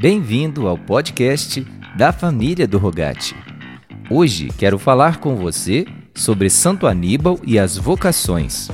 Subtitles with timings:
[0.00, 3.34] Bem-vindo ao podcast da família do Rogate.
[4.08, 8.70] Hoje quero falar com você sobre Santo Aníbal e as vocações.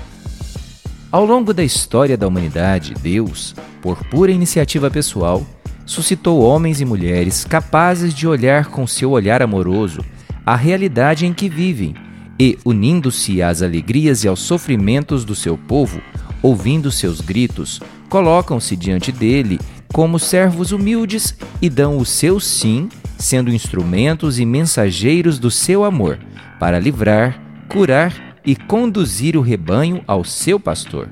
[1.10, 5.46] Ao longo da história da humanidade, Deus, por pura iniciativa pessoal,
[5.86, 10.04] suscitou homens e mulheres capazes de olhar com seu olhar amoroso
[10.44, 11.94] a realidade em que vivem
[12.38, 16.02] e, unindo-se às alegrias e aos sofrimentos do seu povo,
[16.42, 19.58] ouvindo seus gritos, colocam-se diante dele
[19.94, 26.18] como servos humildes e dão o seu sim, sendo instrumentos e mensageiros do seu amor,
[26.58, 31.08] para livrar, curar e conduzir o rebanho ao seu pastor.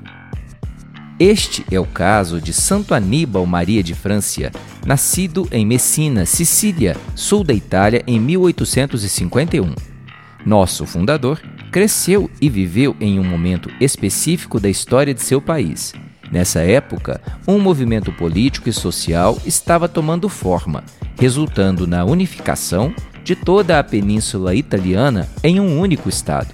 [1.17, 4.51] Este é o caso de Santo Aníbal Maria de Francia,
[4.85, 9.73] nascido em Messina, Sicília, sul da Itália, em 1851.
[10.45, 11.39] Nosso fundador
[11.71, 15.93] cresceu e viveu em um momento específico da história de seu país
[16.33, 20.83] Nessa época, um movimento político e social estava tomando forma,
[21.19, 22.91] resultando na unificação
[23.23, 26.51] de toda a península italiana em um único Estado.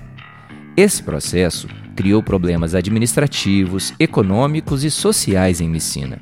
[0.75, 6.19] Esse processo criou problemas administrativos, econômicos e sociais em Messina.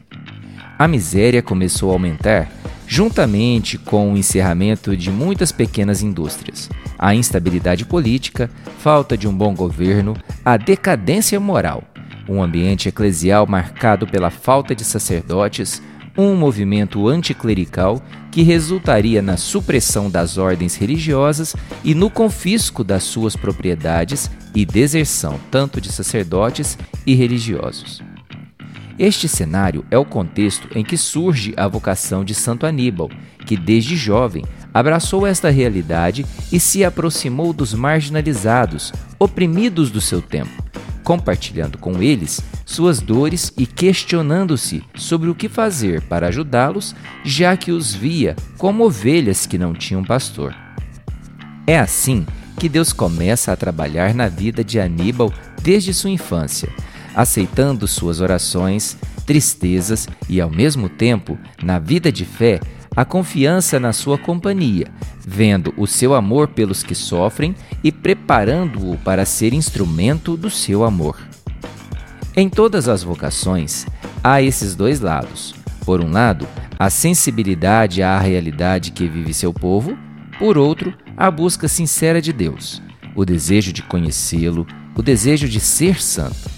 [0.78, 2.52] A miséria começou a aumentar
[2.86, 9.56] juntamente com o encerramento de muitas pequenas indústrias, a instabilidade política, falta de um bom
[9.56, 11.84] governo, a decadência moral
[12.28, 15.82] um ambiente eclesial marcado pela falta de sacerdotes,
[16.18, 23.36] um movimento anticlerical que resultaria na supressão das ordens religiosas e no confisco das suas
[23.36, 28.02] propriedades e deserção tanto de sacerdotes e religiosos.
[28.98, 33.12] Este cenário é o contexto em que surge a vocação de Santo Aníbal,
[33.46, 40.68] que desde jovem abraçou esta realidade e se aproximou dos marginalizados, oprimidos do seu tempo
[41.08, 47.72] compartilhando com eles suas dores e questionando-se sobre o que fazer para ajudá-los, já que
[47.72, 50.54] os via como ovelhas que não tinham pastor.
[51.66, 52.26] É assim
[52.60, 55.32] que Deus começa a trabalhar na vida de Aníbal
[55.64, 56.68] desde sua infância,
[57.16, 62.60] aceitando suas orações, tristezas e, ao mesmo tempo, na vida de fé,
[62.98, 64.88] a confiança na sua companhia,
[65.20, 67.54] vendo o seu amor pelos que sofrem
[67.84, 71.16] e preparando-o para ser instrumento do seu amor.
[72.36, 73.86] Em todas as vocações,
[74.24, 75.54] há esses dois lados.
[75.86, 76.48] Por um lado,
[76.80, 79.96] a sensibilidade à realidade que vive seu povo,
[80.40, 82.82] por outro, a busca sincera de Deus,
[83.16, 84.66] o desejo de conhecê-lo,
[84.96, 86.50] o desejo de ser santo.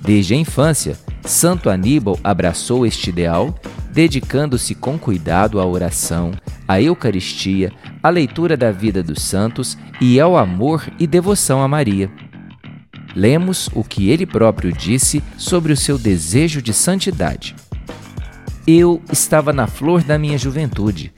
[0.00, 3.54] Desde a infância, Santo Aníbal abraçou este ideal
[3.94, 6.32] dedicando-se com cuidado à oração,
[6.66, 7.72] à Eucaristia,
[8.02, 12.10] à leitura da vida dos santos e ao amor e devoção a Maria.
[13.14, 17.54] Lemos o que ele próprio disse sobre o seu desejo de santidade.
[18.66, 21.12] Eu estava na flor da minha juventude.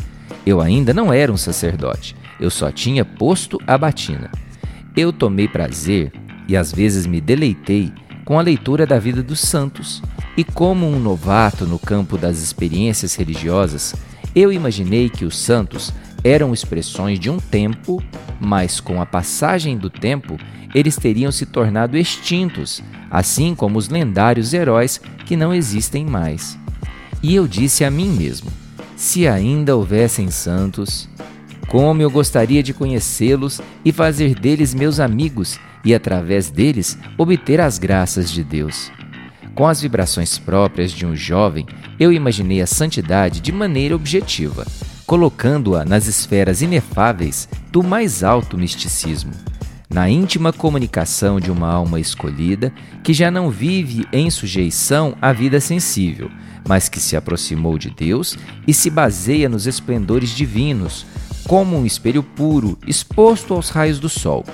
[0.44, 4.30] Eu ainda não era um sacerdote, eu só tinha posto a batina.
[4.94, 6.12] Eu tomei prazer
[6.46, 7.90] e às vezes me deleitei
[8.24, 10.02] com a leitura da vida dos santos
[10.36, 13.94] e como um novato no campo das experiências religiosas,
[14.34, 15.92] eu imaginei que os santos
[16.22, 18.02] eram expressões de um tempo,
[18.38, 20.36] mas com a passagem do tempo,
[20.74, 26.58] eles teriam se tornado extintos, assim como os lendários heróis que não existem mais.
[27.22, 28.50] E eu disse a mim mesmo:
[28.94, 31.08] se ainda houvessem santos,
[31.68, 37.78] como eu gostaria de conhecê-los e fazer deles meus amigos e, através deles, obter as
[37.78, 38.90] graças de Deus.
[39.56, 41.64] Com as vibrações próprias de um jovem,
[41.98, 44.66] eu imaginei a santidade de maneira objetiva,
[45.06, 49.32] colocando-a nas esferas inefáveis do mais alto misticismo,
[49.88, 52.70] na íntima comunicação de uma alma escolhida
[53.02, 56.30] que já não vive em sujeição à vida sensível,
[56.68, 58.36] mas que se aproximou de Deus
[58.68, 61.06] e se baseia nos esplendores divinos,
[61.48, 64.44] como um espelho puro exposto aos raios do sol,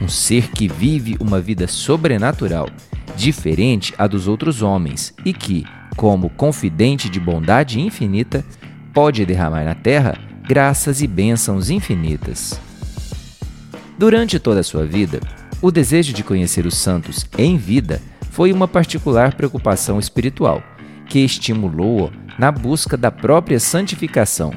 [0.00, 2.68] um ser que vive uma vida sobrenatural
[3.18, 5.64] diferente a dos outros homens, e que,
[5.96, 8.44] como confidente de bondade infinita,
[8.94, 10.16] pode derramar na terra
[10.46, 12.58] graças e bênçãos infinitas.
[13.98, 15.20] Durante toda a sua vida,
[15.60, 18.00] o desejo de conhecer os santos em vida
[18.30, 20.62] foi uma particular preocupação espiritual,
[21.08, 24.52] que estimulou-o na busca da própria santificação.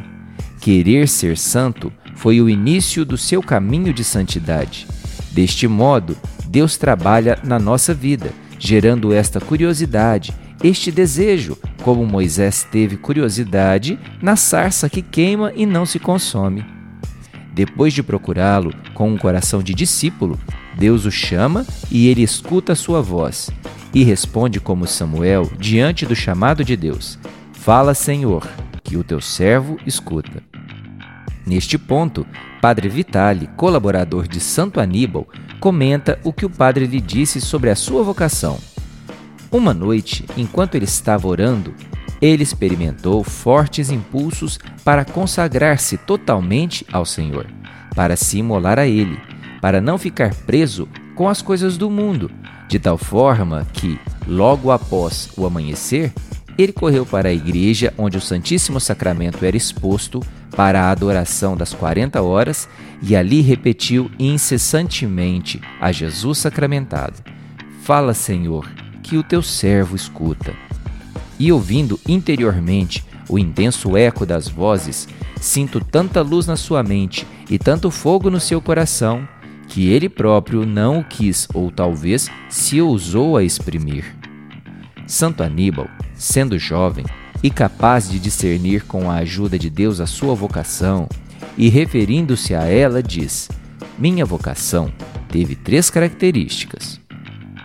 [0.60, 4.88] Querer ser santo foi o início do seu caminho de santidade.
[5.32, 6.16] Deste modo,
[6.46, 8.32] Deus trabalha na nossa vida,
[8.64, 10.32] gerando esta curiosidade,
[10.64, 16.64] este desejo, como Moisés teve curiosidade na sarça que queima e não se consome.
[17.52, 20.40] Depois de procurá-lo com um coração de discípulo,
[20.78, 23.50] Deus o chama e ele escuta a sua voz
[23.94, 27.18] e responde como Samuel diante do chamado de Deus:
[27.52, 28.48] Fala, Senhor,
[28.84, 30.44] que o teu servo escuta.
[31.46, 32.26] Neste ponto,
[32.62, 35.28] Padre Vitale, colaborador de Santo Aníbal,
[35.60, 38.60] comenta o que o padre lhe disse sobre a sua vocação.
[39.52, 41.74] Uma noite, enquanto ele estava orando,
[42.22, 47.48] ele experimentou fortes impulsos para consagrar-se totalmente ao Senhor,
[47.96, 49.20] para se imolar a Ele,
[49.60, 52.32] para não ficar preso com as coisas do mundo,
[52.68, 56.14] de tal forma que, logo após o amanhecer,
[56.58, 60.22] ele correu para a igreja onde o Santíssimo Sacramento era exposto
[60.56, 62.68] para a adoração das 40 horas
[63.02, 67.16] e ali repetiu incessantemente a Jesus sacramentado:
[67.84, 68.70] Fala, Senhor,
[69.02, 70.54] que o teu servo escuta
[71.40, 75.08] e ouvindo interiormente o intenso eco das vozes,
[75.40, 79.28] sinto tanta luz na sua mente e tanto fogo no seu coração
[79.68, 84.06] que ele próprio não o quis ou talvez se ousou a exprimir.
[85.08, 87.06] Santo Aníbal, sendo jovem
[87.44, 91.08] e capaz de discernir com a ajuda de Deus a sua vocação,
[91.58, 93.50] e referindo-se a ela, diz:
[93.98, 94.92] Minha vocação
[95.30, 97.00] teve três características.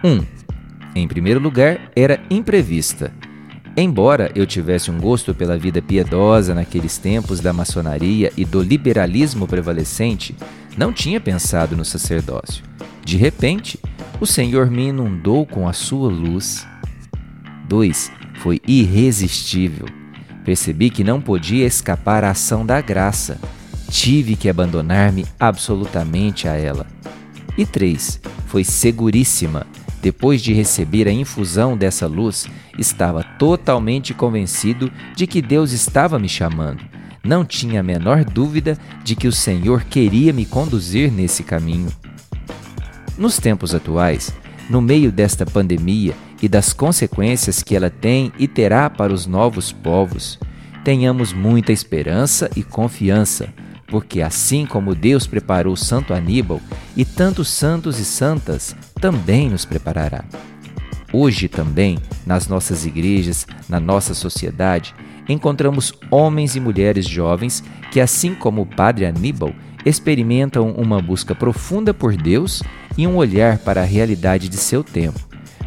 [0.02, 0.08] 1.
[0.08, 0.24] Um,
[0.94, 3.12] em primeiro lugar, era imprevista
[3.78, 9.46] Embora eu tivesse um gosto pela vida piedosa naqueles tempos da maçonaria e do liberalismo
[9.46, 10.34] prevalecente,
[10.78, 12.64] não tinha pensado no sacerdócio.
[13.04, 13.78] De repente,
[14.18, 16.66] o Senhor me inundou com a sua luz.
[17.68, 18.10] 2.
[18.38, 19.86] Foi irresistível.
[20.44, 23.40] Percebi que não podia escapar à ação da graça.
[23.90, 26.86] Tive que abandonar-me absolutamente a ela.
[27.56, 28.20] E 3.
[28.46, 29.66] Foi seguríssima
[30.06, 32.46] depois de receber a infusão dessa luz,
[32.78, 36.84] estava totalmente convencido de que Deus estava me chamando.
[37.24, 41.88] Não tinha a menor dúvida de que o Senhor queria me conduzir nesse caminho.
[43.18, 44.32] Nos tempos atuais,
[44.70, 49.72] no meio desta pandemia e das consequências que ela tem e terá para os novos
[49.72, 50.38] povos,
[50.84, 53.52] tenhamos muita esperança e confiança
[53.86, 56.60] porque assim como Deus preparou Santo Aníbal
[56.96, 60.24] e tantos santos e santas, também nos preparará.
[61.12, 64.94] Hoje também, nas nossas igrejas, na nossa sociedade,
[65.28, 69.52] encontramos homens e mulheres jovens que, assim como o Padre Aníbal,
[69.84, 72.62] experimentam uma busca profunda por Deus
[72.98, 75.25] e um olhar para a realidade de seu tempo.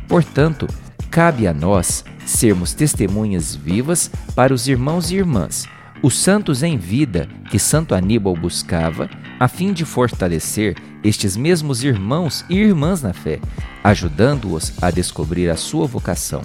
[0.10, 0.68] Portanto,
[1.10, 5.66] cabe a nós sermos testemunhas vivas para os irmãos e irmãs
[6.02, 9.10] os santos em vida que Santo Aníbal buscava,
[9.40, 13.40] a fim de fortalecer estes mesmos irmãos e irmãs na fé,
[13.84, 16.42] ajudando-os a descobrir a sua vocação,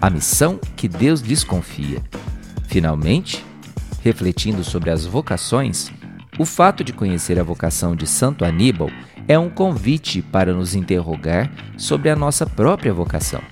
[0.00, 2.02] a missão que Deus lhes confia.
[2.66, 3.44] Finalmente,
[4.02, 5.90] refletindo sobre as vocações,
[6.38, 8.90] o fato de conhecer a vocação de Santo Aníbal
[9.26, 13.42] é um convite para nos interrogar sobre a nossa própria vocação,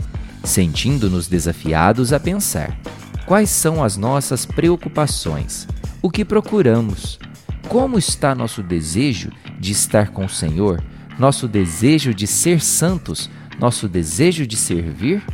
[0.44, 2.79] sentindo-nos desafiados a pensar
[3.27, 5.67] Quais são as nossas preocupações?
[6.00, 7.19] O que procuramos?
[7.69, 10.81] Como está nosso desejo de estar com o Senhor?
[11.19, 13.29] Nosso desejo de ser santos?
[13.59, 15.25] Nosso desejo de servir?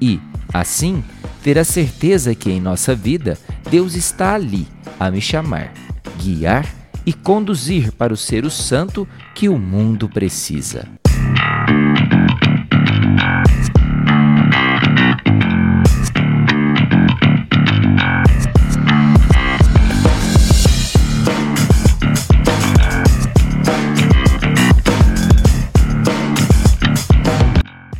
[0.00, 0.20] E,
[0.54, 1.02] assim,
[1.42, 3.36] ter a certeza que em nossa vida
[3.68, 4.68] Deus está ali
[5.00, 5.72] a me chamar,
[6.18, 6.64] guiar
[7.04, 10.88] e conduzir para o ser o santo que o mundo precisa.